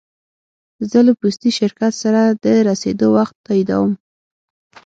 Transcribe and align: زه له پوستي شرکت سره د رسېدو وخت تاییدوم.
زه 0.89 0.99
له 1.07 1.13
پوستي 1.19 1.51
شرکت 1.59 1.93
سره 2.03 2.21
د 2.43 2.45
رسېدو 2.69 3.07
وخت 3.17 3.35
تاییدوم. 3.45 3.91